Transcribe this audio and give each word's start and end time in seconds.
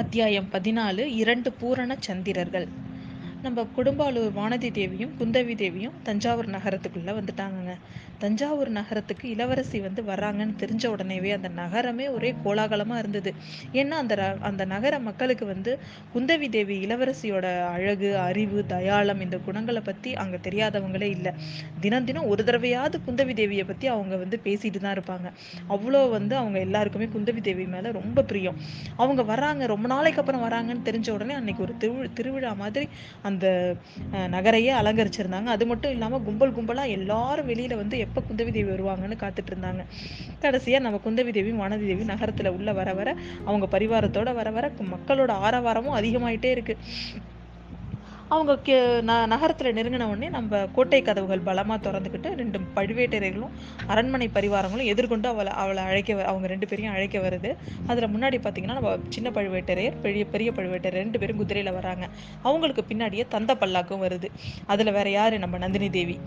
அத்தியாயம் 0.00 0.48
பதினாலு 0.52 1.04
இரண்டு 1.22 1.50
பூரண 1.52 1.96
சந்திரர்கள். 2.06 2.66
நம்ம 3.44 3.62
குடும்பாலூர் 3.76 4.32
வானதி 4.38 4.68
தேவியும் 4.78 5.12
குந்தவி 5.18 5.54
தேவியும் 5.60 5.94
தஞ்சாவூர் 6.06 6.48
நகரத்துக்குள்ளே 6.54 7.12
வந்துட்டாங்கங்க. 7.18 7.74
தஞ்சாவூர் 8.22 8.70
நகரத்துக்கு 8.78 9.26
இளவரசி 9.34 9.78
வந்து 9.84 10.00
வர்றாங்கன்னு 10.08 10.54
தெரிஞ்ச 10.62 10.84
உடனேவே 10.94 11.30
அந்த 11.36 11.48
நகரமே 11.60 12.06
ஒரே 12.16 12.30
கோலாகலமாக 12.44 12.98
இருந்தது. 13.02 13.30
ஏன்னா 13.72 13.96
அந்த 14.02 14.14
அந்த 14.48 14.64
நகர 14.64 14.94
மக்களுக்கு 15.06 15.46
வந்து 15.52 15.72
குந்தவி 16.14 16.48
தேவி 16.56 16.76
இளவரசியோட 16.86 17.46
அழகு 17.76 18.10
அறிவு 18.26 18.58
தயாளம் 18.74 19.22
இந்த 19.26 19.38
குணங்களை 19.46 19.82
பற்றி 19.88 20.12
அங்கே 20.24 20.40
தெரியாதவங்களே 20.48 21.08
இல்லை. 21.16 21.32
தினம் 21.86 22.08
தினம் 22.10 22.28
ஒரு 22.32 22.44
தடவையாவது 22.50 23.00
குந்தவி 23.06 23.36
தேவியை 23.40 23.64
பற்றி 23.70 23.88
அவங்க 23.94 24.16
வந்து 24.24 24.38
பேசிட்டு 24.48 24.84
தான் 24.84 24.96
இருப்பாங்க. 24.98 25.26
அவ்வளோ 25.76 26.02
வந்து 26.16 26.36
அவங்க 26.42 26.60
எல்லாருக்குமே 26.66 27.08
குந்தவி 27.16 27.42
தேவி 27.48 27.66
மேலே 27.76 27.90
ரொம்ப 28.00 28.26
பிரியம். 28.32 28.60
அவங்க 28.96 29.22
வராங்க 29.32 29.72
ரொம்ப 29.74 29.88
நாளைக்கு 29.94 30.22
அப்புறம் 30.24 30.46
வராங்கன்னு 30.48 30.86
தெரிஞ்ச 30.90 31.10
உடனே 31.16 31.36
அன்னைக்கு 31.40 31.64
ஒரு 31.68 31.76
திரு 31.78 32.12
திருவிழா 32.20 32.52
மாதிரி 32.62 32.86
அந்த 33.30 33.46
நகரையே 34.34 34.72
அலங்கரிச்சிருந்தாங்க. 34.80 35.48
அது 35.54 35.64
மட்டும் 35.66 35.92
இல்லாமல் 35.92 36.24
கும்பல் 36.26 36.56
கும்பலாக 36.56 36.94
எல்லாரும் 36.96 37.50
வெளியில 37.50 37.76
வந்து 37.76 37.98
எப்போ 38.06 38.20
குந்தவி 38.28 38.52
தேவி 38.52 38.70
வருவாங்கன்னு 38.70 39.22
காத்துட்டு 39.22 39.52
இருந்தாங்க 39.52 39.84
கடைசியாக 40.42 40.84
நம்ம 40.86 41.00
குந்தவி 41.04 41.32
தேவி 41.32 41.52
வானதி 41.60 41.86
தேவி 41.86 42.04
நகரத்தில் 42.12 42.54
உள்ள 42.56 42.70
வர 42.72 42.90
வர 42.94 43.08
அவங்க 43.46 43.66
பரிவாரத்தோட 43.74 44.30
வர 44.34 44.50
வர 44.50 44.64
மக்களோட 44.94 45.32
ஆரவாரமும் 45.46 45.98
அதிகமாயிட்டே 46.00 46.50
இருக்கு. 46.56 46.74
அவங்க 48.34 48.52
கே 48.56 48.74
ந 49.00 49.12
நகரத்தில் 49.26 49.74
நெருங்கின 49.76 50.06
உடனே 50.08 50.28
நம்ம 50.28 50.58
கோட்டை 50.74 51.02
கதவுகள் 51.02 51.40
பலமாக 51.40 51.78
திறந்துக்கிட்டு 51.86 52.30
ரெண்டு 52.34 52.58
பழுவேட்டரைகளும் 52.76 53.54
அரண்மனை 53.86 54.28
பரிவாரங்களும் 54.34 54.90
எதிர்கொண்டு 54.92 55.28
அவளை 55.28 55.52
அவளை 55.52 55.82
அழைக்க 55.82 56.24
அவங்க 56.24 56.46
ரெண்டு 56.46 56.66
பேரையும் 56.66 56.94
அழைக்க 56.94 57.18
வருது. 57.18 57.50
அதில் 57.86 58.12
முன்னாடி 58.14 58.38
பார்த்தீங்கன்னா 58.44 58.78
நம்ம 58.78 58.92
சின்ன 59.08 59.30
பழுவேட்டரையர் 59.30 59.98
பெரிய 60.00 60.24
பெரிய 60.26 60.50
பழுவேட்டரையர் 60.50 61.02
ரெண்டு 61.02 61.18
பேரும் 61.18 61.36
குதிரையில் 61.36 61.72
வராங்க. 61.72 62.06
அவங்களுக்கு 62.42 62.84
பின்னாடியே 62.88 63.26
தந்த 63.28 63.54
பல்லாக்கும் 63.54 64.04
வருது. 64.06 64.30
அதில் 64.66 64.92
வேற 64.92 65.10
யார்? 65.10 65.38
நம்ம 65.38 65.58
நந்தினி 65.58 65.90
தேவி. 65.90 66.18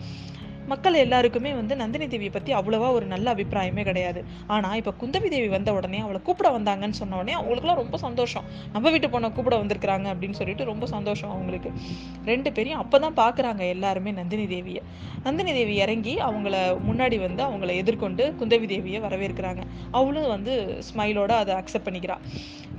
மக்கள் 0.72 0.95
எல்லாருக்குமே 1.03 1.52
வந்து 1.59 1.73
நந்தினி 1.81 2.06
தேவியை 2.14 2.31
பற்றி 2.36 2.52
அவ்வளோவா 2.59 2.88
ஒரு 2.97 3.06
நல்ல 3.14 3.28
அபிப்பிராயமே 3.36 3.83
கிடையாது. 3.89 4.22
ஆனால் 4.56 4.75
இப்போ 4.81 4.94
குந்தவி 5.02 5.30
தேவி 5.33 5.50
வந்த 5.56 5.73
உடனே 5.78 6.00
அவளை 6.06 6.22
கூப்பிட 6.28 6.50
வந்தாங்கன்னு 6.58 6.97
சொன்ன 7.02 7.17
உடனே 7.19 7.36
அவங்களுக்குலாம் 7.39 7.80
ரொம்ப 7.83 7.97
சந்தோஷம். 7.97 8.45
நம்ம 8.73 8.91
வீட்டு 8.95 9.09
போனால் 9.09 9.34
கூப்பிட 9.38 9.58
வந்திருக்கிறாங்க 9.64 10.08
அப்படின்னு 10.14 10.39
சொல்லிட்டு 10.41 10.69
ரொம்ப 10.72 10.86
சந்தோஷம் 10.95 11.31
அவங்களுக்கு. 11.36 11.72
ரெண்டு 12.31 12.52
பேரையும் 12.58 12.81
அப்போ 12.84 13.00
தான் 13.06 13.17
பார்க்குறாங்க 13.22 13.64
எல்லாருமே 13.75 14.14
நந்தினி 14.19 14.47
தேவியை. 14.56 14.84
நந்தினி 15.28 15.53
தேவி 15.59 15.75
இறங்கி 15.86 16.16
அவங்கள 16.30 16.56
முன்னாடி 16.89 17.19
வந்து 17.28 17.44
அவங்கள 17.50 17.72
எதிர்கொண்டு 17.84 18.23
குந்தவி 18.41 18.67
தேவியை 18.73 19.02
வரவேற்கிறாங்க. 19.08 19.61
அவளும் 19.91 20.31
வந்து 20.36 20.53
ஸ்மைலோட 20.89 21.31
அதை 21.44 21.53
அக்செப்ட் 21.61 21.88
பண்ணிக்கிறாள் 21.89 22.23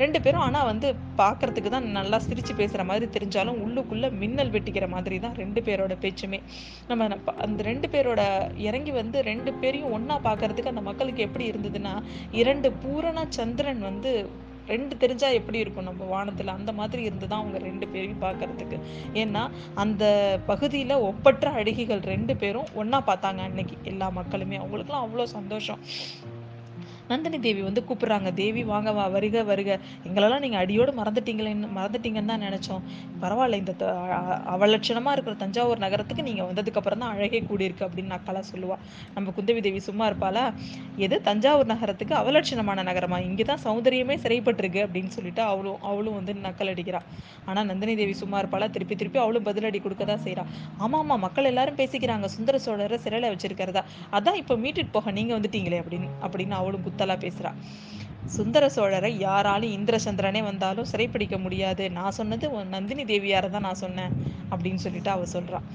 ரெண்டு 0.03 0.19
பேரும் 0.23 0.45
ஆனால் 0.45 0.69
வந்து 0.71 0.89
பார்க்கறதுக்கு 1.21 1.71
தான் 1.75 1.89
நல்லா 1.97 2.19
சிரித்து 2.19 2.55
பேசுகிற 2.61 2.85
மாதிரி 2.85 3.07
தெரிஞ்சாலும் 3.17 3.61
உள்ளுக்குள்ளே 3.65 4.09
மின்னல் 4.23 4.53
வெட்டிக்கிற 4.55 4.87
மாதிரி 4.95 5.19
தான் 5.25 5.37
ரெண்டு 5.43 5.61
பேரோட 5.67 5.97
பேச்சுமே. 6.05 6.41
நம்ம 6.89 7.09
அந்த 7.47 7.63
ரெண்டு 7.71 7.89
பேரோட 7.89 8.23
இறங்கி 8.69 8.95
வந்து 9.01 9.21
ரெண்டு 9.31 9.53
பேரையும் 9.53 9.95
ஒன்றா 9.99 10.17
பார்க்கறதுக்கு 10.29 10.73
அந்த 10.73 10.85
மக்களுக்கு 10.89 11.27
எப்படி 11.27 11.47
இருந்ததுன்னா 11.53 11.95
இரண்டு 12.43 12.71
பூரண 12.73 13.27
சந்திரன் 13.39 13.85
வந்து 13.91 14.13
ரெண்டு 14.73 14.95
தெரிஞ்சா 14.97 15.29
எப்படி 15.39 15.59
இருக்கும் 15.63 15.89
நம்ம 15.89 16.03
வானத்துல? 16.13 16.53
அந்த 16.59 16.73
மாதிரி 16.79 17.03
இருந்துதான் 17.03 17.43
அவங்க 17.43 17.59
ரெண்டு 17.69 17.87
பேரையும் 17.89 18.23
பார்க்கறதுக்கு 18.23 18.77
ஏன்னா 19.23 19.43
அந்த 19.83 20.05
பகுதியில 20.47 21.01
ஒப்பற்ற 21.09 21.51
அழகிகள் 21.51 22.03
ரெண்டு 22.13 22.37
பேரும் 22.37 22.71
ஒன்னா 22.83 23.01
பார்த்தாங்க 23.11 23.43
அன்னைக்கு 23.49 23.77
எல்லா 23.93 24.09
மக்களுமே. 24.21 24.59
அவங்களுக்குலாம் 24.63 25.07
அவ்வளோ 25.07 25.27
சந்தோஷம். 25.39 25.83
நந்தினி 27.11 27.39
தேவி 27.47 27.63
வந்து 27.69 27.81
கூப்பிடுறாங்க. 27.89 28.29
தேவி 28.41 28.63
வாங்க 28.73 28.91
வா 28.99 29.05
வருக 29.15 29.43
வருக. 29.51 29.71
எங்களெல்லாம் 30.07 30.43
நீங்கள் 30.45 30.63
அடியோடு 30.65 30.93
மறந்துட்டீங்களேன்னு 31.01 31.69
மறந்துட்டீங்கன்னு 31.79 32.31
தான் 32.33 32.45
நினச்சோம். 32.47 32.83
பரவாயில்ல 33.23 33.61
இந்த 33.63 33.73
அவலட்சணமாக 34.55 35.15
இருக்கிற 35.17 35.35
தஞ்சாவூர் 35.43 35.83
நகரத்துக்கு 35.85 36.27
நீங்கள் 36.29 36.49
வந்ததுக்கப்புறம் 36.51 37.03
தான் 37.03 37.13
அழகே 37.17 37.41
கூடியிருக்கு 37.51 37.87
அப்படின்னு 37.89 38.13
நக்கலாக 38.17 38.45
சொல்லுவா. 38.53 38.79
நம்ம 39.17 39.33
குந்தவி 39.39 39.63
தேவி 39.67 39.83
சும்மா 39.89 40.07
இருப்பாளா? 40.11 40.45
எது 41.07 41.19
தஞ்சாவூர் 41.29 41.71
நகரத்துக்கு 41.75 42.17
அவலட்சணமான 42.23 42.85
நகரமா? 42.91 43.19
இங்கே 43.29 43.47
தான் 43.51 43.63
சௌந்தரியமே 43.67 44.17
சிறைப்பட்டிருக்கு 44.25 44.83
அப்படின்னு 44.87 45.13
சொல்லிட்டு 45.19 45.45
அவளும் 45.51 45.81
அவளும் 45.91 46.17
வந்து 46.21 46.35
நக்கல் 46.47 46.73
அடிக்கிறாள் 46.75 47.07
ஆனால் 47.51 47.69
நந்தினி 47.73 47.97
தேவி 48.03 48.17
சும்மா 48.23 48.39
இருப்பாளா? 48.45 48.69
திருப்பி 48.77 48.95
திருப்பி 49.03 49.21
அவளும் 49.25 49.47
பதிலடி 49.51 49.81
கொடுக்க 49.87 50.05
தான் 50.13 50.25
செய்கிறா 50.27 50.47
ஆமாம் 50.85 51.01
ஆமாம் 51.05 51.23
மக்கள் 51.27 51.51
எல்லாரும் 51.53 51.79
பேசிக்கிறாங்க. 51.83 52.27
சுந்தர 52.37 52.59
சோழரை 52.67 52.99
சிறையில் 53.05 53.31
வச்சிருக்கிறதா? 53.35 53.85
அதான் 54.19 54.41
இப்போ 54.43 54.57
மீட்டுட்டு 54.65 54.95
போக 54.99 55.11
நீங்கள் 55.21 55.39
வந்துட்டீங்களே 55.39 55.81
அப்படின்னு 55.85 56.11
அப்படின்னு 56.27 56.57
அவளும் 56.63 56.85
குத்தலா 56.95 57.19
பேசுறா. 57.27 57.53
சுந்தர 58.35 58.65
சோழரை 58.75 59.09
யாராலும் 59.23 59.73
இந்திரசந்திரனே 59.77 60.41
வந்தாலும் 60.43 60.87
சிறைப்பிடிக்க 60.91 61.37
முடியாது. 61.47 61.85
நான் 61.97 62.15
சொன்னது 62.19 62.47
நந்தினி 62.75 63.03
தேவியாரை 63.11 63.49
தான் 63.55 63.67
நான் 63.69 63.81
சொன்னேன் 63.83 64.13
அப்படின்னு 64.53 64.81
சொல்லிட்டு 64.85 65.11
அவ 65.15 65.27
சொல்றான் 65.35 65.67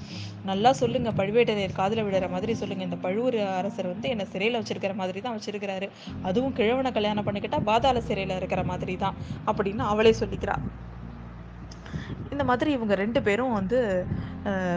நல்லா 0.48 0.70
சொல்லுங்க 0.80 1.10
பழுவேட்டரையர் 1.20 1.78
காதல 1.78 2.04
விடுற 2.06 2.28
மாதிரி 2.34 2.54
சொல்லுங்க. 2.60 2.84
இந்த 2.88 2.98
பழுவூர் 3.04 3.38
அரசர் 3.60 3.92
வந்து 3.92 4.08
என்ன 4.14 4.26
சிறையில 4.32 4.60
வச்சிருக்கிற 4.62 4.94
மாதிரி 5.02 5.20
தான் 5.26 5.36
வச்சிருக்கிறாரு. 5.38 5.88
அதுவும் 6.30 6.56
கிழவனை 6.60 6.92
கல்யாணம் 6.98 7.28
பண்ணிக்கிட்டா 7.28 7.60
பாதாள 7.70 8.02
சிறையில 8.10 8.38
இருக்கிற 8.42 8.64
மாதிரி 8.72 8.96
தான் 9.04 9.18
அப்படின்னு 9.52 9.84
அவளே 9.92 10.14
சொல்லிக்கிறா. 10.22 10.56
இந்த 12.32 12.44
மாதிரி 12.44 12.70
இவங்க 12.72 12.94
ரெண்டு 12.94 13.22
பேரும் 13.22 13.52
வந்து 13.52 13.78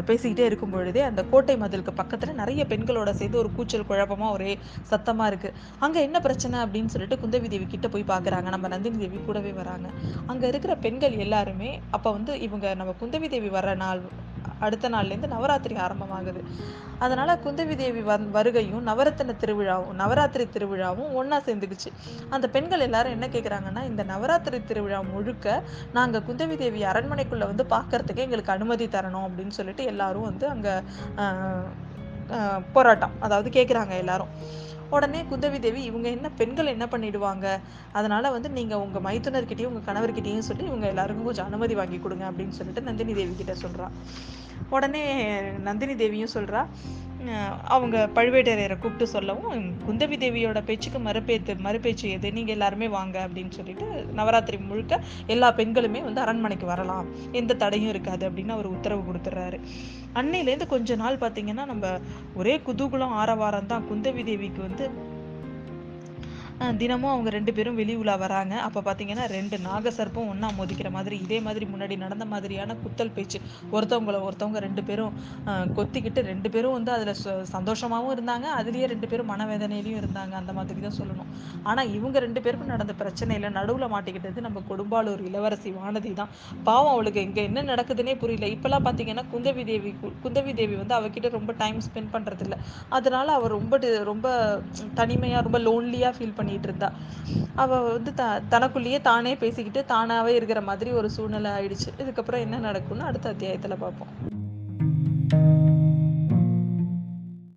பேசிக்கிட்டே 0.07 0.45
இருக்கும் 0.45 0.69
பொழுதே 0.69 1.01
அந்த 1.01 1.21
கோட்டை 1.23 1.55
மதிலுக்கு 1.57 1.93
பக்கத்தில் 1.95 2.35
நிறைய 2.35 2.61
பெண்களோட 2.69 3.09
சேர்ந்து 3.11 3.37
ஒரு 3.37 3.49
கூச்சல் 3.55 3.85
குழப்பமாக 3.85 4.31
ஒரே 4.31 4.51
சத்தமாக 4.81 5.29
இருக்குது 5.31 5.55
அங்கே 5.79 6.01
என்ன 6.01 6.19
பிரச்சனை 6.19 6.59
அப்படின்னு 6.59 6.85
சொல்லிட்டு 6.85 7.19
குந்தவி 7.21 7.47
தேவி 7.47 7.67
கிட்ட 7.67 7.87
போய் 7.87 8.11
பார்க்குறாங்க 8.13 8.49
நம்ம 8.49 8.67
நந்தினி 8.67 8.97
தேவி 8.97 9.19
கூடவே 9.25 9.51
வராங்க. 9.51 9.87
அங்கே 10.27 10.47
இருக்கிற 10.47 10.75
பெண்கள் 10.75 11.15
எல்லாருமே 11.17 11.71
அப்போ 11.91 12.11
வந்து 12.11 12.39
இவங்க 12.39 12.73
நம்ம 12.73 12.95
குந்தவி 13.01 13.29
தேவி 13.29 13.49
வர்ற 13.49 13.73
நாள் 13.75 14.01
அடுத்த 14.67 14.89
நாள்லேருந்து 14.95 15.33
நவராத்திரி 15.35 15.75
ஆரம்பமாகுது. 15.85 16.41
அதனால் 17.03 17.39
குந்தவி 17.45 17.75
தேவி 17.81 18.01
வந் 18.09 18.27
வருகையும் 18.35 18.83
நவரத்தின 18.89 19.35
திருவிழாவும் 19.43 19.95
நவராத்திரி 20.01 20.45
திருவிழாவும் 20.55 21.13
ஒன்றா 21.19 21.37
சேர்ந்துக்குச்சு. 21.47 21.91
அந்த 22.35 22.45
பெண்கள் 22.55 22.85
எல்லாரும் 22.87 23.15
என்ன 23.17 23.27
கேட்குறாங்கன்னா 23.35 23.83
இந்த 23.91 24.03
நவராத்திரி 24.11 24.59
திருவிழா 24.71 24.99
முழுக்க 25.13 25.55
நாங்கள் 25.97 26.25
குந்தவி 26.27 26.57
தேவி 26.63 26.83
அரண்மனைக்குள்ளே 26.91 27.47
வந்து 27.51 27.65
பார்க்கறதுக்கு 27.75 28.25
எங்களுக்கு 28.27 28.55
அனுமதி 28.57 28.87
தரணும் 28.97 29.27
அப்படின்னு 29.29 29.55
சொல்லிட்டு 29.59 29.85
எல்லாரும் 29.93 30.29
வந்து 30.31 30.47
அங்கே 30.55 30.75
போராட்டம் 32.75 33.15
அதாவது 33.25 33.49
கேட்குறாங்க 33.57 33.93
எல்லாரும். 34.03 34.31
உடனே 34.89 35.21
குந்தவி 35.21 35.59
தேவி 35.59 35.83
இவங்க 35.83 36.09
என்ன 36.09 36.29
பெண்கள் 36.29 36.65
என்ன 36.65 36.85
பண்ணிடுவாங்க? 36.85 37.59
அதனால 37.93 38.31
வந்து 38.31 38.49
நீங்க 38.49 38.79
உங்க 38.79 38.99
மைத்துனர்கிட்டயும் 38.99 39.65
உங்க 39.65 39.93
கணவர்கிட்டயும் 39.93 40.47
சொல்லி 40.49 40.63
இவங்க 40.63 40.87
எல்லாருக்கும் 40.87 41.25
கொஞ்சம் 41.25 41.45
அனுமதி 41.45 41.75
வாங்கி 41.75 41.99
கொடுங்க 41.99 42.31
அப்படின்னு 42.31 42.49
சொல்லிட்டு 42.49 42.81
நந்தினி 42.81 43.13
தேவி 43.13 43.35
கிட்ட 43.35 43.53
சொல்றா. 43.53 43.89
உடனே 44.69 45.31
நந்தினி 45.57 45.95
தேவியும் 45.95 46.33
சொல்றா 46.33 46.67
அவங்க 47.75 47.97
பழுவேட்டரையரை 48.15 48.75
கூப்பிட்டு 48.79 49.07
சொல்லவும் 49.07 49.57
குந்தவி 49.87 50.17
தேவியோட 50.23 50.59
பேச்சுக்கு 50.65 50.99
மறுபேத்து 50.99 51.53
மறுபேச்சு 51.65 52.05
எது? 52.09 52.27
நீங்கள் 52.31 52.53
எல்லாருமே 52.53 52.87
வாங்க 52.87 53.27
அப்படின்னு 53.27 53.49
சொல்லிட்டு 53.49 53.87
நவராத்திரி 54.13 54.57
முழுக்க 54.57 54.99
எல்லா 55.27 55.49
பெண்களுமே 55.51 56.01
வந்து 56.03 56.21
அரண்மனைக்கு 56.21 56.65
வரலாம். 56.65 57.07
எந்த 57.31 57.53
தடையும் 57.55 57.89
இருக்காது 57.89 58.29
அப்படின்னு 58.29 58.55
அவர் 58.57 58.73
உத்தரவு 58.75 59.03
கொடுத்துட்றாரு 59.09 59.59
அன்னையிலேருந்து 60.13 60.67
கொஞ்ச 60.67 60.95
நாள் 60.95 61.17
பார்த்தீங்கன்னா 61.17 61.65
நம்ம 61.65 61.85
ஒரே 62.35 62.55
குதூகுலம் 62.67 63.17
ஆரவாரம் 63.21 63.65
தான் 63.65 63.87
குந்தவி 63.91 64.23
தேவிக்கு 64.23 64.61
வந்து 64.61 64.85
தினமும் 66.81 67.11
அவங்க 67.13 67.29
ரெண்டு 67.35 67.51
பேரும் 67.57 67.77
வெளி 67.81 67.93
உலா 68.01 68.15
வராங்க. 68.23 68.53
அப்போ 68.67 68.79
பார்த்தீங்கன்னா 68.87 69.25
ரெண்டு 69.35 69.55
நாகசர்ப்பம் 69.67 70.29
ஒன்றா 70.31 70.49
மோதிக்கிற 70.59 70.89
மாதிரி 70.97 71.15
இதே 71.25 71.39
மாதிரி 71.47 71.65
முன்னாடி 71.73 71.95
நடந்த 72.03 72.25
மாதிரியான 72.33 72.75
குத்தல் 72.83 73.13
பேச்சு. 73.17 73.39
ஒருத்தவங்கள 73.75 74.19
ஒருத்தவங்க 74.27 74.59
ரெண்டு 74.67 74.83
பேரும் 74.89 75.13
கொத்திக்கிட்டு 75.77 76.23
ரெண்டு 76.31 76.51
பேரும் 76.55 76.75
வந்து 76.77 76.91
அதில் 76.95 77.13
சந்தோஷமாகவும் 77.55 78.13
இருந்தாங்க. 78.15 78.47
அதுலேயே 78.59 78.89
ரெண்டு 78.93 79.09
பேரும் 79.11 79.29
மனவேதனையிலையும் 79.33 79.99
இருந்தாங்க. 80.01 80.33
அந்த 80.41 80.53
மாதிரி 80.59 80.81
தான் 80.87 80.97
சொல்லணும். 80.99 81.29
ஆனால் 81.71 81.91
இவங்க 81.97 82.17
ரெண்டு 82.25 82.43
பேருக்கும் 82.45 82.73
நடந்த 82.75 82.95
பிரச்சனையில் 83.01 83.49
நடுவில் 83.57 83.91
மாட்டிக்கிட்டது 83.95 84.45
நம்ம 84.47 84.63
கொடும்பாலூர் 84.71 85.23
இளவரசி 85.29 85.71
வானதி 85.79 86.13
தான். 86.21 86.31
பாவம் 86.69 86.93
அவளுக்கு 86.95 87.25
இங்கே 87.27 87.43
என்ன 87.49 87.65
நடக்குதுன்னே 87.71 88.15
புரியல. 88.23 88.47
இப்போல்லாம் 88.55 88.85
பார்த்தீங்கன்னா 88.87 89.25
குந்தவி 89.33 89.65
தேவி 89.71 89.93
குந்தவி 90.25 90.53
தேவி 90.61 90.75
வந்து 90.81 90.97
அவகிட்ட 90.99 91.29
ரொம்ப 91.37 91.51
டைம் 91.63 91.79
ஸ்பெண்ட் 91.87 92.13
பண்ணுறதில்ல 92.15 92.57
அதனால 92.97 93.27
அவள் 93.39 93.55
ரொம்ப 93.57 93.79
ரொம்ப 94.11 94.27
தனிமையாக 95.01 95.45
ரொம்ப 95.49 95.59
லோன்லியாக 95.67 96.13
ஃபீல் 96.17 96.37
பண்ணி 96.39 96.52
பண்ணிட்டு 96.53 96.69
இருந்தா 96.69 96.89
அவ 97.55 97.79
வந்து 97.91 98.13
த 98.13 98.41
தனக்குள்ளேயே 98.49 99.01
தானே 99.01 99.35
பேசிக்கிட்டு 99.35 99.81
தானாவே 99.95 100.33
இருக்கிற 100.39 100.61
மாதிரி 100.61 100.91
ஒரு 100.91 101.09
சூழ்நிலை 101.09 101.51
ஆயிடுச்சு. 101.51 101.89
இதுக்கப்புறம் 101.99 102.45
என்ன 102.47 102.57
நடக்கும்னு 102.57 103.03
அடுத்த 103.03 103.33
அத்தியாயத்துல 103.33 103.77
பார்ப்போம் 103.79 104.13